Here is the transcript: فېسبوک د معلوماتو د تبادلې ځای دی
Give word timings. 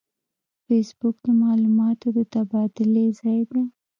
فېسبوک 0.65 1.15
د 1.25 1.27
معلوماتو 1.41 2.07
د 2.17 2.19
تبادلې 2.33 3.05
ځای 3.19 3.41
دی 3.51 3.63